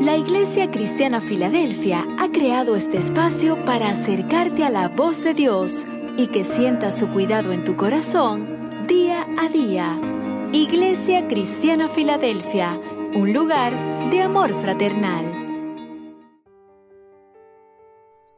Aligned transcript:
La 0.00 0.16
Iglesia 0.16 0.70
Cristiana 0.70 1.22
Filadelfia 1.22 2.04
ha 2.18 2.30
creado 2.30 2.76
este 2.76 2.98
espacio 2.98 3.64
para 3.64 3.90
acercarte 3.90 4.62
a 4.62 4.70
la 4.70 4.88
voz 4.88 5.24
de 5.24 5.32
Dios 5.32 5.86
y 6.18 6.26
que 6.26 6.44
sientas 6.44 6.98
su 6.98 7.08
cuidado 7.08 7.52
en 7.52 7.64
tu 7.64 7.76
corazón 7.76 8.86
día 8.86 9.26
a 9.38 9.48
día. 9.48 9.98
Iglesia 10.52 11.26
Cristiana 11.28 11.88
Filadelfia, 11.88 12.78
un 13.14 13.32
lugar 13.32 14.10
de 14.10 14.20
amor 14.20 14.52
fraternal. 14.60 15.24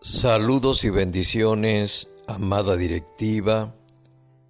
Saludos 0.00 0.84
y 0.84 0.90
bendiciones, 0.90 2.08
amada 2.28 2.76
directiva 2.76 3.74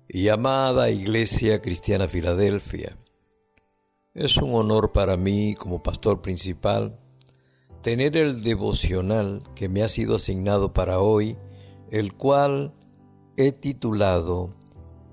y 0.09 0.29
amada 0.29 0.91
Iglesia 0.91 1.63
Cristiana 1.63 2.07
Filadelfia. 2.07 2.97
Es 4.15 4.39
un 4.39 4.55
honor 4.55 4.93
para 4.93 5.17
mí 5.17 5.55
como 5.55 5.83
pastor 5.83 6.23
principal 6.23 6.99
tener 7.83 8.17
el 8.17 8.43
devocional 8.43 9.43
que 9.55 9.69
me 9.69 9.83
ha 9.83 9.89
sido 9.89 10.17
asignado 10.17 10.73
para 10.73 10.99
hoy, 10.99 11.37
el 11.91 12.15
cual 12.15 12.75
he 13.37 13.53
titulado 13.53 14.51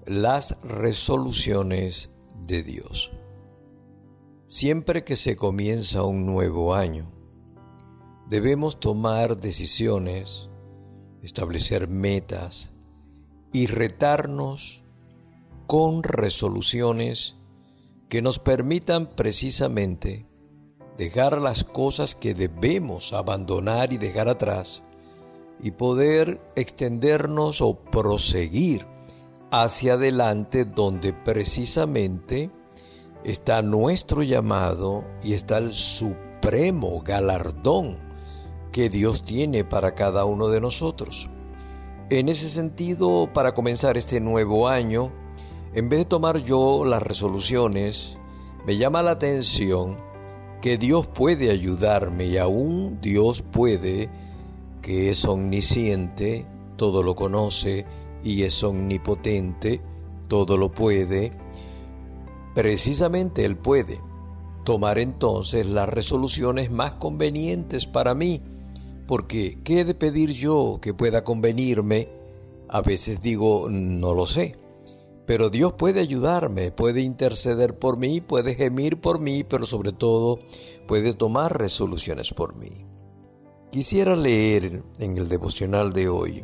Las 0.05 0.57
resoluciones 0.63 2.11
de 2.47 2.63
Dios. 2.63 3.11
Siempre 4.47 5.03
que 5.03 5.15
se 5.15 5.35
comienza 5.35 6.03
un 6.03 6.25
nuevo 6.25 6.73
año, 6.73 7.11
debemos 8.29 8.79
tomar 8.79 9.37
decisiones, 9.37 10.49
establecer 11.21 11.89
metas 11.89 12.73
y 13.51 13.67
retarnos 13.67 14.83
con 15.67 16.01
resoluciones 16.01 17.37
que 18.09 18.21
nos 18.21 18.39
permitan 18.39 19.07
precisamente 19.07 20.25
dejar 20.97 21.41
las 21.41 21.63
cosas 21.63 22.15
que 22.15 22.33
debemos 22.33 23.13
abandonar 23.13 23.93
y 23.93 23.97
dejar 23.97 24.29
atrás 24.29 24.83
y 25.61 25.71
poder 25.71 26.41
extendernos 26.55 27.61
o 27.61 27.75
proseguir 27.75 28.85
hacia 29.51 29.93
adelante 29.93 30.65
donde 30.65 31.13
precisamente 31.13 32.49
está 33.23 33.61
nuestro 33.61 34.23
llamado 34.23 35.03
y 35.23 35.33
está 35.33 35.57
el 35.57 35.73
supremo 35.73 37.01
galardón 37.01 37.99
que 38.71 38.89
Dios 38.89 39.23
tiene 39.23 39.63
para 39.63 39.95
cada 39.95 40.25
uno 40.25 40.49
de 40.49 40.61
nosotros. 40.61 41.29
En 42.09 42.29
ese 42.29 42.49
sentido, 42.49 43.31
para 43.33 43.53
comenzar 43.53 43.97
este 43.97 44.19
nuevo 44.19 44.67
año, 44.67 45.11
en 45.75 45.89
vez 45.89 45.99
de 45.99 46.05
tomar 46.05 46.37
yo 46.37 46.85
las 46.85 47.03
resoluciones, 47.03 48.17
me 48.65 48.77
llama 48.77 49.03
la 49.03 49.11
atención 49.11 49.97
que 50.61 50.77
Dios 50.77 51.05
puede 51.07 51.51
ayudarme 51.51 52.27
y 52.27 52.37
aún 52.37 52.99
Dios 53.01 53.41
puede, 53.41 54.09
que 54.81 55.09
es 55.09 55.25
omnisciente, 55.25 56.45
todo 56.77 57.03
lo 57.03 57.15
conoce 57.15 57.85
y 58.23 58.43
es 58.43 58.63
omnipotente, 58.63 59.81
todo 60.29 60.55
lo 60.55 60.71
puede, 60.71 61.33
precisamente 62.53 63.43
Él 63.43 63.57
puede 63.57 63.99
tomar 64.63 64.97
entonces 64.97 65.67
las 65.67 65.89
resoluciones 65.89 66.71
más 66.71 66.93
convenientes 66.93 67.85
para 67.85 68.15
mí, 68.15 68.41
porque 69.07 69.59
¿qué 69.65 69.81
he 69.81 69.85
de 69.85 69.93
pedir 69.93 70.31
yo 70.31 70.79
que 70.81 70.93
pueda 70.93 71.25
convenirme? 71.25 72.07
A 72.69 72.81
veces 72.81 73.21
digo, 73.21 73.67
no 73.69 74.13
lo 74.13 74.25
sé. 74.25 74.55
Pero 75.25 75.49
Dios 75.49 75.73
puede 75.73 76.01
ayudarme, 76.01 76.71
puede 76.71 77.01
interceder 77.01 77.77
por 77.77 77.97
mí, 77.97 78.21
puede 78.21 78.55
gemir 78.55 79.01
por 79.01 79.19
mí, 79.19 79.43
pero 79.43 79.65
sobre 79.65 79.91
todo 79.91 80.39
puede 80.87 81.13
tomar 81.13 81.57
resoluciones 81.57 82.33
por 82.33 82.55
mí. 82.55 82.69
Quisiera 83.71 84.15
leer 84.15 84.83
en 84.99 85.17
el 85.17 85.27
devocional 85.27 85.93
de 85.93 86.09
hoy 86.09 86.43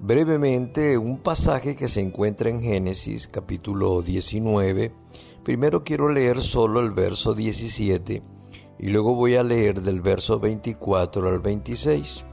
brevemente 0.00 0.96
un 0.96 1.18
pasaje 1.18 1.74
que 1.74 1.88
se 1.88 2.00
encuentra 2.00 2.50
en 2.50 2.62
Génesis 2.62 3.26
capítulo 3.26 4.02
19. 4.02 4.92
Primero 5.42 5.82
quiero 5.82 6.12
leer 6.12 6.40
solo 6.40 6.80
el 6.80 6.92
verso 6.92 7.34
17 7.34 8.22
y 8.78 8.88
luego 8.88 9.14
voy 9.14 9.34
a 9.34 9.42
leer 9.42 9.80
del 9.80 10.00
verso 10.00 10.38
24 10.38 11.28
al 11.28 11.40
26. 11.40 12.24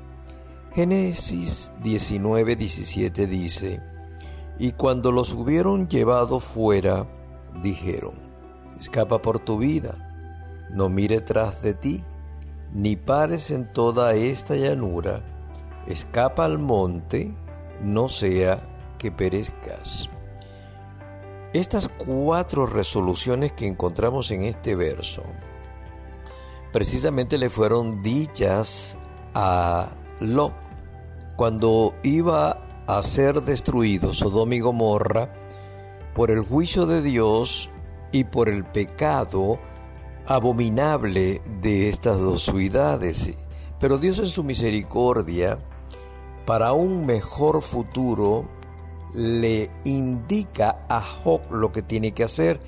Génesis 0.74 1.72
19, 1.82 2.56
17 2.56 3.28
dice, 3.28 3.82
y 4.58 4.72
cuando 4.72 5.12
los 5.12 5.34
hubieron 5.34 5.88
llevado 5.88 6.40
fuera, 6.40 7.08
dijeron, 7.62 8.14
escapa 8.80 9.22
por 9.22 9.40
tu 9.40 9.58
vida, 9.58 9.94
no 10.72 10.90
mire 10.90 11.22
tras 11.22 11.62
de 11.62 11.74
ti, 11.74 12.04
ni 12.74 12.96
pares 12.96 13.52
en 13.52 13.72
toda 13.72 14.14
esta 14.14 14.56
llanura, 14.56 15.22
escapa 15.88 16.46
al 16.46 16.60
monte, 16.60 17.34
no 17.82 18.10
sea 18.10 18.60
que 18.98 19.12
perezcas. 19.12 20.10
Estas 21.54 21.90
cuatro 21.90 22.66
resoluciones 22.66 23.54
que 23.54 23.68
encontramos 23.68 24.32
en 24.32 24.44
este 24.44 24.76
verso, 24.76 25.24
precisamente 26.74 27.38
le 27.38 27.50
fueron 27.50 28.02
dichas 28.02 28.98
a 29.34 29.88
Lot 30.20 30.56
cuando 31.36 31.96
iba 32.04 32.65
a 32.88 33.02
ser 33.02 33.42
destruido 33.42 34.14
Sodoma 34.14 34.56
y 34.56 34.60
Gomorra 34.60 35.34
por 36.14 36.32
el 36.32 36.42
juicio 36.42 36.86
de 36.86 37.02
Dios 37.02 37.70
y 38.12 38.24
por 38.26 38.50
el 38.50 38.64
pecado 38.64 39.58
abominable 40.26 41.42
de 41.62 41.90
estas 41.90 42.20
dos 42.20 42.44
ciudades. 42.44 43.34
Pero 43.80 43.98
Dios 43.98 44.20
en 44.20 44.28
su 44.28 44.44
misericordia, 44.44 45.58
para 46.46 46.74
un 46.74 47.06
mejor 47.06 47.62
futuro, 47.62 48.48
le 49.14 49.70
indica 49.84 50.84
a 50.90 51.02
Job 51.02 51.42
lo 51.52 51.72
que 51.72 51.82
tiene 51.82 52.12
que 52.14 52.24
hacer 52.24 52.60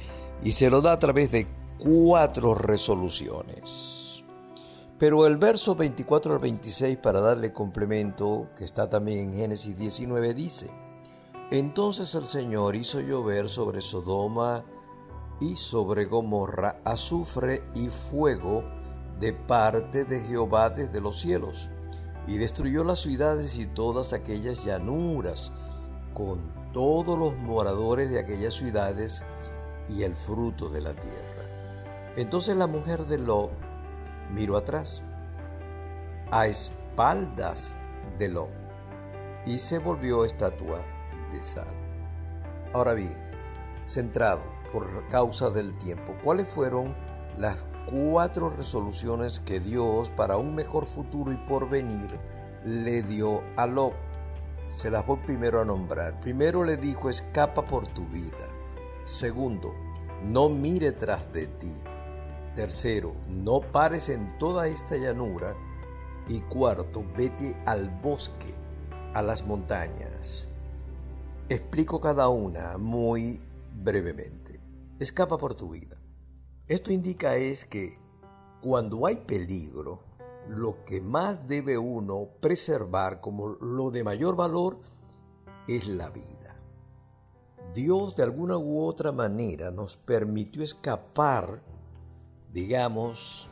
y 0.44 0.52
se 0.52 0.70
lo 0.70 0.82
da 0.82 0.94
a 0.94 1.00
través 1.00 1.32
de 1.32 1.48
cuatro 1.78 2.56
resoluciones. 2.56 4.07
Pero 5.00 5.28
el 5.28 5.38
verso 5.38 5.76
24 5.76 6.34
al 6.34 6.40
26, 6.40 6.98
para 6.98 7.22
darle 7.22 7.54
complemento, 7.54 8.50
que 8.56 8.64
está 8.64 8.90
también 8.90 9.20
en 9.20 9.34
Génesis 9.34 9.78
19, 9.78 10.34
dice, 10.34 10.72
Entonces 11.52 12.16
el 12.16 12.26
Señor 12.26 12.76
hizo 12.76 13.00
llover 13.00 13.48
sobre 13.48 13.82
Sodoma 13.82 14.66
y 15.40 15.56
sobre 15.56 16.06
Gomorra 16.06 16.82
azufre 16.84 17.62
y 17.76 17.90
fuego 17.90 18.64
de 19.20 19.34
parte 19.34 20.04
de 20.04 20.20
Jehová 20.22 20.72
desde 20.72 21.00
los 21.00 21.20
cielos, 21.20 21.70
y 22.26 22.38
destruyó 22.38 22.84
las 22.84 22.98
ciudades 23.00 23.60
y 23.60 23.68
todas 23.68 24.14
aquellas 24.14 24.66
llanuras, 24.66 25.54
con 26.16 26.40
todos 26.74 27.20
los 27.20 27.38
moradores 27.38 28.10
de 28.10 28.18
aquellas 28.18 28.56
ciudades 28.56 29.24
y 29.90 30.02
el 30.02 30.16
fruto 30.16 30.70
de 30.70 30.82
la 30.82 30.96
tierra. 30.96 32.14
Entonces 32.16 32.58
la 32.58 32.66
mujer 32.66 33.06
de 33.06 33.20
Lot 33.20 33.67
Miro 34.32 34.58
atrás, 34.58 35.04
a 36.32 36.48
espaldas 36.48 37.78
de 38.18 38.30
Lot, 38.30 38.50
y 39.46 39.58
se 39.58 39.80
volvió 39.80 40.26
estatua 40.26 40.82
de 41.32 41.42
sal. 41.42 41.68
Ahora 42.74 42.94
bien, 42.94 43.18
centrado 43.86 44.44
por 44.72 45.08
causa 45.10 45.50
del 45.50 45.76
tiempo, 45.78 46.16
¿cuáles 46.24 46.50
fueron 46.50 46.96
las 47.38 47.68
cuatro 47.90 48.50
resoluciones 48.50 49.40
que 49.40 49.60
Dios 49.60 50.10
para 50.10 50.38
un 50.38 50.56
mejor 50.56 50.86
futuro 50.86 51.32
y 51.32 51.38
porvenir 51.38 52.20
le 52.66 53.04
dio 53.04 53.42
a 53.56 53.68
Lot? 53.68 53.94
Se 54.70 54.92
las 54.92 55.06
voy 55.06 55.18
primero 55.26 55.62
a 55.62 55.66
nombrar. 55.66 56.20
Primero 56.20 56.64
le 56.66 56.76
dijo, 56.76 57.10
escapa 57.10 57.66
por 57.66 57.88
tu 57.88 58.06
vida. 58.08 58.48
Segundo, 59.06 59.74
no 60.24 60.50
mire 60.50 60.92
tras 60.92 61.32
de 61.32 61.48
ti. 61.48 61.74
Tercero, 62.58 63.14
no 63.30 63.62
pares 63.62 64.10
en 64.10 64.36
toda 64.40 64.68
esta 64.68 64.98
llanura. 64.98 65.56
Y 66.28 66.42
cuarto, 66.42 67.06
vete 67.16 67.56
al 67.68 67.88
bosque, 68.02 68.52
a 69.14 69.22
las 69.22 69.46
montañas. 69.46 70.48
Explico 71.50 72.02
cada 72.02 72.30
una 72.30 72.80
muy 72.80 73.38
brevemente. 73.76 74.60
Escapa 74.98 75.38
por 75.38 75.54
tu 75.54 75.70
vida. 75.70 75.98
Esto 76.68 76.92
indica 76.92 77.36
es 77.36 77.64
que 77.64 78.00
cuando 78.60 79.06
hay 79.06 79.18
peligro, 79.18 80.02
lo 80.50 80.84
que 80.84 81.00
más 81.00 81.48
debe 81.48 81.78
uno 81.78 82.28
preservar 82.42 83.22
como 83.22 83.50
lo 83.50 83.92
de 83.92 84.04
mayor 84.04 84.36
valor 84.36 84.80
es 85.68 85.88
la 85.88 86.10
vida. 86.10 86.58
Dios 87.76 88.16
de 88.16 88.24
alguna 88.24 88.58
u 88.58 88.82
otra 88.82 89.12
manera 89.12 89.70
nos 89.70 89.96
permitió 89.96 90.64
escapar 90.64 91.67
digamos, 92.58 93.50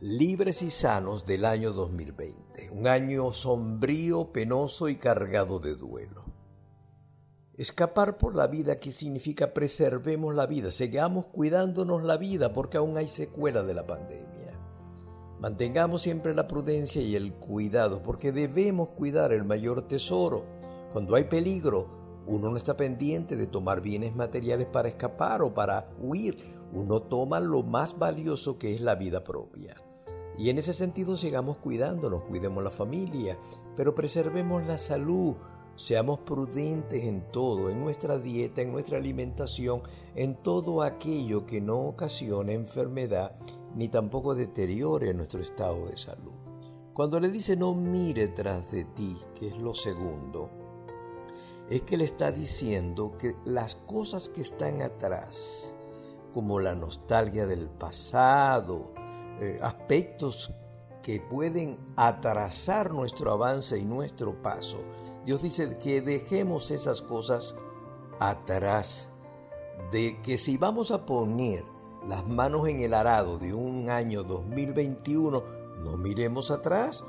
libres 0.00 0.60
y 0.60 0.68
sanos 0.68 1.24
del 1.24 1.46
año 1.46 1.72
2020, 1.72 2.68
un 2.70 2.88
año 2.88 3.32
sombrío, 3.32 4.32
penoso 4.32 4.90
y 4.90 4.96
cargado 4.96 5.60
de 5.60 5.76
duelo. 5.76 6.22
Escapar 7.56 8.18
por 8.18 8.34
la 8.34 8.48
vida, 8.48 8.78
¿qué 8.78 8.92
significa? 8.92 9.54
Preservemos 9.54 10.34
la 10.34 10.44
vida, 10.44 10.70
sigamos 10.70 11.28
cuidándonos 11.28 12.04
la 12.04 12.18
vida 12.18 12.52
porque 12.52 12.76
aún 12.76 12.98
hay 12.98 13.08
secuela 13.08 13.62
de 13.62 13.72
la 13.72 13.86
pandemia. 13.86 14.52
Mantengamos 15.40 16.02
siempre 16.02 16.34
la 16.34 16.46
prudencia 16.46 17.00
y 17.00 17.16
el 17.16 17.32
cuidado, 17.32 18.02
porque 18.02 18.30
debemos 18.30 18.90
cuidar 18.90 19.32
el 19.32 19.44
mayor 19.44 19.88
tesoro. 19.88 20.44
Cuando 20.92 21.14
hay 21.14 21.24
peligro, 21.24 21.86
uno 22.26 22.50
no 22.50 22.58
está 22.58 22.76
pendiente 22.76 23.36
de 23.36 23.46
tomar 23.46 23.80
bienes 23.80 24.14
materiales 24.14 24.66
para 24.66 24.88
escapar 24.88 25.40
o 25.40 25.54
para 25.54 25.88
huir. 25.98 26.55
Uno 26.72 27.02
toma 27.02 27.40
lo 27.40 27.62
más 27.62 27.98
valioso 27.98 28.58
que 28.58 28.74
es 28.74 28.80
la 28.80 28.94
vida 28.94 29.24
propia. 29.24 29.76
Y 30.38 30.50
en 30.50 30.58
ese 30.58 30.72
sentido 30.72 31.16
sigamos 31.16 31.56
cuidándonos, 31.58 32.22
cuidemos 32.22 32.62
la 32.62 32.70
familia, 32.70 33.38
pero 33.74 33.94
preservemos 33.94 34.66
la 34.66 34.76
salud, 34.76 35.36
seamos 35.76 36.20
prudentes 36.20 37.04
en 37.04 37.30
todo, 37.30 37.70
en 37.70 37.80
nuestra 37.80 38.18
dieta, 38.18 38.60
en 38.62 38.72
nuestra 38.72 38.98
alimentación, 38.98 39.82
en 40.14 40.34
todo 40.42 40.82
aquello 40.82 41.46
que 41.46 41.60
no 41.60 41.80
ocasione 41.80 42.54
enfermedad 42.54 43.36
ni 43.74 43.88
tampoco 43.88 44.34
deteriore 44.34 45.12
nuestro 45.14 45.40
estado 45.40 45.86
de 45.86 45.96
salud. 45.96 46.32
Cuando 46.94 47.20
le 47.20 47.30
dice 47.30 47.56
no 47.56 47.74
mire 47.74 48.28
tras 48.28 48.70
de 48.72 48.84
ti, 48.84 49.18
que 49.34 49.48
es 49.48 49.58
lo 49.58 49.74
segundo, 49.74 50.50
es 51.68 51.82
que 51.82 51.98
le 51.98 52.04
está 52.04 52.32
diciendo 52.32 53.16
que 53.18 53.34
las 53.44 53.74
cosas 53.74 54.30
que 54.30 54.40
están 54.40 54.80
atrás, 54.80 55.75
como 56.36 56.60
la 56.60 56.74
nostalgia 56.74 57.46
del 57.46 57.66
pasado, 57.66 58.92
eh, 59.40 59.58
aspectos 59.62 60.52
que 61.02 61.18
pueden 61.18 61.78
atrasar 61.96 62.92
nuestro 62.92 63.32
avance 63.32 63.78
y 63.78 63.86
nuestro 63.86 64.42
paso, 64.42 64.76
Dios 65.24 65.40
dice 65.40 65.78
que 65.78 66.02
dejemos 66.02 66.70
esas 66.70 67.00
cosas 67.00 67.56
atrás, 68.20 69.08
de 69.90 70.20
que 70.20 70.36
si 70.36 70.58
vamos 70.58 70.90
a 70.90 71.06
poner 71.06 71.64
las 72.06 72.26
manos 72.26 72.68
en 72.68 72.80
el 72.80 72.92
arado 72.92 73.38
de 73.38 73.54
un 73.54 73.88
año 73.88 74.22
2021, 74.22 75.42
no 75.78 75.96
miremos 75.96 76.50
atrás, 76.50 77.02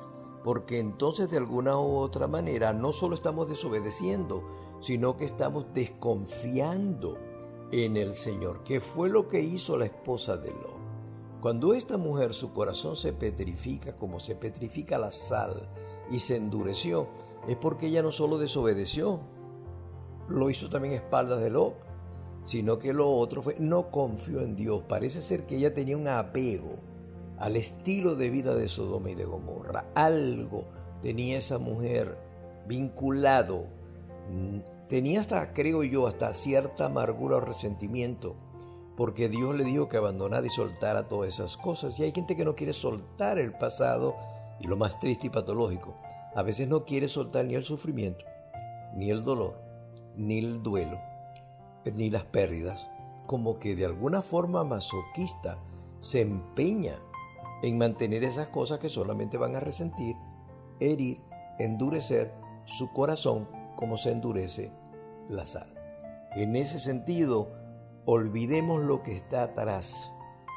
porque 0.46 0.80
entonces 0.80 1.30
de 1.30 1.36
alguna 1.36 1.78
u 1.78 1.98
otra 1.98 2.30
manera 2.30 2.72
no 2.72 2.94
solo 2.94 3.14
estamos 3.14 3.50
desobedeciendo, 3.50 4.42
sino 4.80 5.18
que 5.18 5.26
estamos 5.26 5.66
desconfiando 5.74 7.18
en 7.72 7.98
el 7.98 8.14
Señor, 8.14 8.64
que 8.64 8.80
fue 8.80 9.10
lo 9.10 9.28
que 9.28 9.42
hizo 9.42 9.78
la 9.78 9.86
esposa 9.86 10.38
de 10.38 10.52
Lot. 10.52 10.78
Cuando 11.42 11.74
esta 11.74 11.98
mujer 11.98 12.34
su 12.34 12.52
corazón 12.52 12.96
se 12.96 13.14
petrifica 13.14 13.96
como 13.96 14.20
se 14.20 14.36
petrifica 14.36 14.98
la 14.98 15.12
sal 15.12 15.70
y 16.10 16.20
se 16.20 16.36
endureció, 16.36 17.08
es 17.48 17.56
porque 17.58 17.88
ella 17.88 18.02
no 18.02 18.12
solo 18.12 18.38
desobedeció, 18.38 19.20
lo 20.30 20.50
hizo 20.50 20.70
también 20.70 20.94
a 20.94 20.98
espaldas 20.98 21.42
de 21.42 21.50
Lot, 21.50 21.76
sino 22.44 22.80
que 22.80 22.94
lo 22.94 23.12
otro 23.12 23.42
fue, 23.42 23.56
no 23.60 23.92
confió 23.92 24.42
en 24.42 24.56
Dios. 24.56 24.84
Parece 24.88 25.22
ser 25.22 25.46
que 25.46 25.58
ella 25.58 25.74
tenía 25.74 25.98
un 25.98 26.08
apego 26.08 26.76
al 27.38 27.56
estilo 27.56 28.16
de 28.16 28.30
vida 28.30 28.56
de 28.56 28.68
Sodoma 28.68 29.12
y 29.12 29.16
de 29.16 29.26
Gomorra. 29.26 29.86
Algo 29.96 30.66
tenía 31.02 31.38
esa 31.38 31.58
mujer 31.58 32.18
vinculado. 32.68 33.66
Tenía 34.90 35.20
hasta, 35.20 35.54
creo 35.54 35.84
yo, 35.84 36.08
hasta 36.08 36.34
cierta 36.34 36.86
amargura 36.86 37.38
o 37.38 37.42
resentimiento, 37.42 38.36
porque 38.96 39.28
Dios 39.28 39.54
le 39.54 39.66
dijo 39.66 39.90
que 39.90 39.98
abandonara 39.98 40.48
y 40.48 40.50
soltara 40.50 41.08
todas 41.08 41.34
esas 41.34 41.58
cosas. 41.58 42.00
Y 42.00 42.04
hay 42.04 42.12
gente 42.14 42.36
que 42.36 42.46
no 42.46 42.56
quiere 42.56 42.74
soltar 42.74 43.38
el 43.38 43.54
pasado 43.54 44.16
y 44.60 44.68
lo 44.68 44.78
más 44.78 45.00
triste 45.00 45.28
y 45.28 45.30
patológico, 45.30 45.96
a 46.36 46.42
veces 46.42 46.68
no 46.68 46.86
quiere 46.86 47.08
soltar 47.08 47.46
ni 47.46 47.56
el 47.56 47.64
sufrimiento, 47.64 48.26
ni 48.96 49.10
el 49.10 49.22
dolor, 49.22 49.60
ni 50.16 50.40
el 50.40 50.64
duelo, 50.64 51.00
ni 51.94 52.10
las 52.10 52.24
pérdidas, 52.24 52.88
como 53.26 53.60
que 53.60 53.76
de 53.76 53.86
alguna 53.86 54.22
forma 54.22 54.64
masoquista 54.64 55.60
se 56.00 56.22
empeña 56.22 57.00
en 57.62 57.78
mantener 57.78 58.24
esas 58.24 58.50
cosas 58.50 58.80
que 58.80 58.90
solamente 58.90 59.38
van 59.38 59.56
a 59.56 59.60
resentir, 59.60 60.16
herir, 60.80 61.22
endurecer 61.60 62.34
su 62.66 62.92
corazón 62.94 63.48
como 63.78 63.96
se 63.96 64.12
endurece 64.12 64.72
la 65.30 65.46
sal. 65.46 65.74
En 66.36 66.58
ese 66.58 66.80
sentido, 66.80 67.48
olvidemos 68.04 68.84
lo 68.84 69.02
que 69.02 69.14
está 69.14 69.44
atrás 69.44 70.12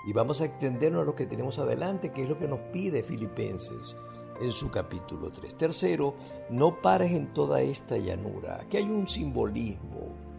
y 0.09 0.13
vamos 0.13 0.41
a 0.41 0.47
extendernos 0.47 1.03
a 1.03 1.05
lo 1.05 1.15
que 1.15 1.27
tenemos 1.27 1.61
adelante, 1.61 2.11
que 2.11 2.25
es 2.25 2.29
lo 2.29 2.39
que 2.39 2.49
nos 2.49 2.61
pide 2.73 3.05
Filipenses 3.05 3.97
en 4.41 4.51
su 4.51 4.73
capítulo 4.73 5.31
3. 5.31 5.55
Tercero, 5.57 6.17
no 6.49 6.83
pares 6.83 7.13
en 7.13 7.33
toda 7.33 7.63
esta 7.63 7.97
llanura. 7.99 8.59
Aquí 8.63 8.79
hay 8.79 8.91
un 8.91 9.07
simbolismo 9.07 10.31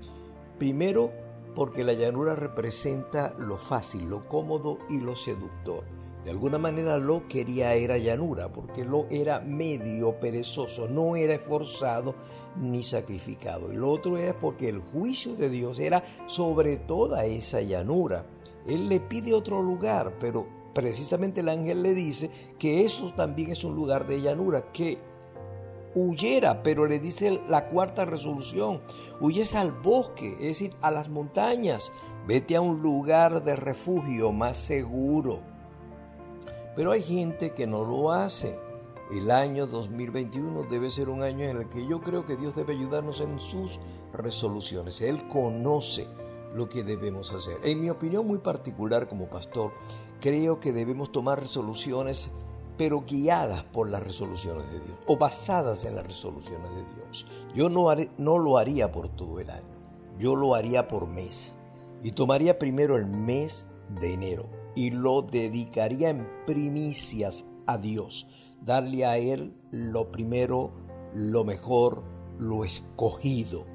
Primero, 0.61 1.09
porque 1.55 1.83
la 1.83 1.93
llanura 1.93 2.35
representa 2.35 3.33
lo 3.39 3.57
fácil, 3.57 4.07
lo 4.07 4.29
cómodo 4.29 4.77
y 4.91 5.01
lo 5.01 5.15
seductor. 5.15 5.83
De 6.23 6.29
alguna 6.29 6.59
manera 6.59 6.97
lo 6.97 7.27
quería 7.27 7.73
era 7.73 7.97
llanura, 7.97 8.51
porque 8.51 8.85
lo 8.85 9.07
era 9.09 9.39
medio 9.39 10.19
perezoso, 10.19 10.87
no 10.87 11.15
era 11.15 11.33
esforzado 11.33 12.13
ni 12.57 12.83
sacrificado. 12.83 13.71
Y 13.71 13.75
lo 13.75 13.89
otro 13.89 14.17
era 14.17 14.37
porque 14.37 14.69
el 14.69 14.79
juicio 14.79 15.35
de 15.35 15.49
Dios 15.49 15.79
era 15.79 16.03
sobre 16.27 16.77
toda 16.77 17.25
esa 17.25 17.61
llanura. 17.61 18.25
Él 18.67 18.87
le 18.87 18.99
pide 18.99 19.33
otro 19.33 19.63
lugar, 19.63 20.17
pero 20.19 20.47
precisamente 20.75 21.41
el 21.41 21.49
ángel 21.49 21.81
le 21.81 21.95
dice 21.95 22.29
que 22.59 22.85
eso 22.85 23.11
también 23.15 23.49
es 23.49 23.63
un 23.63 23.75
lugar 23.75 24.05
de 24.05 24.21
llanura, 24.21 24.71
que 24.71 24.99
huyera, 25.95 26.63
pero 26.63 26.85
le 26.85 26.99
dice 26.99 27.41
la 27.49 27.69
cuarta 27.69 28.05
resolución, 28.05 28.79
huyes 29.19 29.55
al 29.55 29.71
bosque, 29.71 30.33
es 30.33 30.59
decir, 30.59 30.73
a 30.81 30.91
las 30.91 31.09
montañas, 31.09 31.91
vete 32.27 32.55
a 32.55 32.61
un 32.61 32.81
lugar 32.81 33.43
de 33.43 33.55
refugio 33.55 34.31
más 34.31 34.57
seguro. 34.57 35.50
Pero 36.75 36.91
hay 36.91 37.03
gente 37.03 37.53
que 37.53 37.67
no 37.67 37.83
lo 37.83 38.11
hace. 38.11 38.59
El 39.11 39.29
año 39.29 39.67
2021 39.67 40.63
debe 40.69 40.89
ser 40.89 41.09
un 41.09 41.21
año 41.21 41.43
en 41.43 41.57
el 41.57 41.69
que 41.69 41.85
yo 41.85 42.01
creo 42.01 42.25
que 42.25 42.37
Dios 42.37 42.55
debe 42.55 42.73
ayudarnos 42.73 43.19
en 43.19 43.39
sus 43.39 43.79
resoluciones. 44.13 45.01
Él 45.01 45.27
conoce 45.27 46.07
lo 46.55 46.69
que 46.69 46.83
debemos 46.83 47.33
hacer. 47.33 47.57
En 47.63 47.81
mi 47.81 47.89
opinión 47.89 48.25
muy 48.25 48.39
particular 48.39 49.09
como 49.09 49.27
pastor, 49.27 49.73
creo 50.21 50.61
que 50.61 50.71
debemos 50.71 51.11
tomar 51.11 51.39
resoluciones 51.39 52.31
pero 52.77 53.03
guiadas 53.05 53.63
por 53.63 53.89
las 53.89 54.01
resoluciones 54.01 54.65
de 54.71 54.79
Dios 54.79 54.97
o 55.05 55.17
basadas 55.17 55.85
en 55.85 55.95
las 55.95 56.07
resoluciones 56.07 56.71
de 56.71 56.83
Dios. 56.95 57.27
Yo 57.53 57.69
no, 57.69 57.93
no 58.17 58.37
lo 58.39 58.57
haría 58.57 58.91
por 58.91 59.09
todo 59.09 59.39
el 59.39 59.49
año, 59.49 59.77
yo 60.17 60.35
lo 60.35 60.55
haría 60.55 60.87
por 60.87 61.05
mes 61.05 61.57
y 62.01 62.11
tomaría 62.11 62.57
primero 62.57 62.95
el 62.95 63.05
mes 63.05 63.67
de 63.99 64.13
enero 64.13 64.60
y 64.75 64.91
lo 64.91 65.21
dedicaría 65.21 66.09
en 66.09 66.27
primicias 66.45 67.45
a 67.65 67.77
Dios, 67.77 68.27
darle 68.61 69.05
a 69.05 69.17
Él 69.17 69.53
lo 69.71 70.11
primero, 70.11 70.71
lo 71.13 71.43
mejor, 71.43 72.03
lo 72.39 72.65
escogido. 72.65 73.65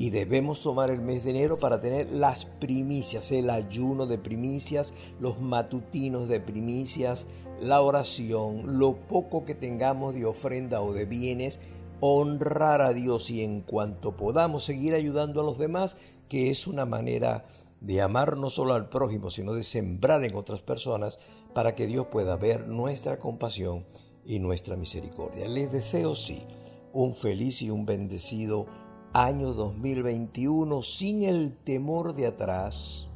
Y 0.00 0.10
debemos 0.10 0.62
tomar 0.62 0.90
el 0.90 1.00
mes 1.00 1.24
de 1.24 1.30
enero 1.30 1.58
para 1.58 1.80
tener 1.80 2.12
las 2.12 2.44
primicias, 2.44 3.32
el 3.32 3.50
ayuno 3.50 4.06
de 4.06 4.16
primicias, 4.16 4.94
los 5.18 5.40
matutinos 5.40 6.28
de 6.28 6.40
primicias, 6.40 7.26
la 7.60 7.80
oración, 7.80 8.78
lo 8.78 8.94
poco 8.94 9.44
que 9.44 9.56
tengamos 9.56 10.14
de 10.14 10.24
ofrenda 10.24 10.80
o 10.82 10.92
de 10.92 11.04
bienes, 11.04 11.58
honrar 12.00 12.80
a 12.80 12.92
Dios 12.92 13.28
y 13.30 13.42
en 13.42 13.60
cuanto 13.60 14.16
podamos 14.16 14.62
seguir 14.62 14.94
ayudando 14.94 15.40
a 15.40 15.44
los 15.44 15.58
demás, 15.58 15.96
que 16.28 16.50
es 16.50 16.68
una 16.68 16.84
manera 16.84 17.44
de 17.80 18.02
amar 18.02 18.36
no 18.36 18.50
solo 18.50 18.74
al 18.74 18.88
prójimo, 18.88 19.30
sino 19.30 19.54
de 19.54 19.62
sembrar 19.62 20.24
en 20.24 20.34
otras 20.34 20.60
personas 20.60 21.18
para 21.54 21.74
que 21.74 21.86
Dios 21.86 22.06
pueda 22.10 22.36
ver 22.36 22.66
nuestra 22.68 23.18
compasión 23.18 23.86
y 24.24 24.38
nuestra 24.38 24.76
misericordia. 24.76 25.48
Les 25.48 25.72
deseo, 25.72 26.14
sí, 26.14 26.46
un 26.92 27.14
feliz 27.14 27.62
y 27.62 27.70
un 27.70 27.86
bendecido 27.86 28.66
año 29.12 29.54
2021 29.54 30.82
sin 30.82 31.22
el 31.22 31.56
temor 31.56 32.14
de 32.14 32.26
atrás, 32.26 33.07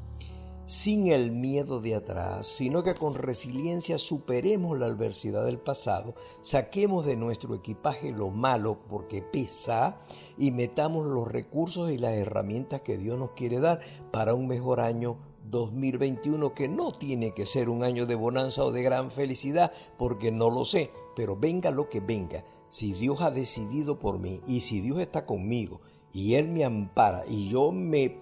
sin 0.66 1.09
el 1.09 1.33
miedo 1.33 1.81
de 1.81 1.95
atrás, 1.95 2.47
sino 2.47 2.83
que 2.83 2.95
con 2.95 3.14
resiliencia 3.14 3.99
superemos 3.99 4.78
la 4.78 4.87
adversidad 4.87 5.45
del 5.45 5.59
pasado, 5.59 6.14
saquemos 6.40 7.04
de 7.04 7.16
nuestro 7.16 7.54
equipaje 7.54 8.12
lo 8.12 8.31
malo 8.31 8.78
porque 8.88 9.23
pesa 9.23 9.99
y 10.38 10.50
metamos 10.50 11.07
los 11.07 11.31
recursos 11.31 11.90
y 11.90 11.99
las 11.99 12.14
herramientas 12.14 12.83
que 12.83 12.99
Dios 12.99 13.19
nos 13.19 13.33
quiere 13.33 13.61
dar 13.61 13.81
para 14.11 14.35
un 14.35 14.47
mejor 14.47 14.81
año 14.81 15.19
2021 15.50 16.54
que 16.54 16.69
no 16.69 16.92
tiene 16.92 17.33
que 17.33 17.47
ser 17.47 17.69
un 17.69 17.83
año 17.83 18.07
de 18.07 18.14
bonanza 18.14 18.64
o 18.64 18.73
de 18.73 18.83
gran 18.83 19.11
felicidad 19.11 19.73
porque 19.99 20.31
no 20.31 20.50
lo 20.50 20.64
sé, 20.64 20.90
pero 21.16 21.37
venga 21.37 21.71
lo 21.71 21.88
que 21.88 22.00
venga, 22.00 22.45
si 22.71 22.92
Dios 22.92 23.21
ha 23.21 23.31
decidido 23.31 23.99
por 23.99 24.19
mí 24.19 24.40
y 24.47 24.61
si 24.61 24.81
Dios 24.81 25.00
está 25.00 25.26
conmigo 25.26 25.81
y 26.12 26.35
Él 26.35 26.49
me 26.49 26.64
ampara 26.64 27.25
y 27.28 27.49
yo 27.50 27.73
me 27.73 28.21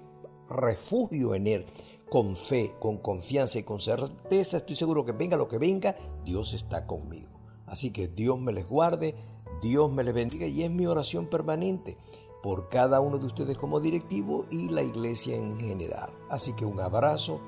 refugio 0.48 1.34
en 1.34 1.46
Él 1.46 1.66
con 2.10 2.36
fe, 2.36 2.74
con 2.80 2.98
confianza 2.98 3.60
y 3.60 3.62
con 3.62 3.80
certeza, 3.80 4.58
estoy 4.58 4.74
seguro 4.74 5.04
que 5.04 5.12
venga 5.12 5.36
lo 5.36 5.48
que 5.48 5.58
venga, 5.58 5.96
Dios 6.24 6.52
está 6.52 6.86
conmigo. 6.86 7.30
Así 7.66 7.92
que 7.92 8.08
Dios 8.08 8.38
me 8.38 8.52
les 8.52 8.68
guarde, 8.68 9.14
Dios 9.62 9.92
me 9.92 10.02
les 10.02 10.12
bendiga 10.12 10.46
y 10.46 10.64
es 10.64 10.70
mi 10.70 10.86
oración 10.86 11.26
permanente 11.26 11.96
por 12.42 12.68
cada 12.68 13.00
uno 13.00 13.18
de 13.18 13.26
ustedes 13.26 13.56
como 13.56 13.78
directivo 13.78 14.44
y 14.50 14.68
la 14.70 14.82
iglesia 14.82 15.36
en 15.36 15.56
general. 15.58 16.10
Así 16.28 16.52
que 16.54 16.64
un 16.64 16.80
abrazo, 16.80 17.40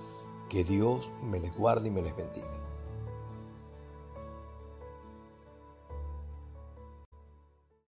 que 0.49 0.65
Dios 0.65 1.11
me 1.23 1.41
les 1.41 1.57
guarde 1.57 1.89
y 1.89 1.91
me 1.91 2.03
les 2.03 2.15
bendiga. 2.15 2.62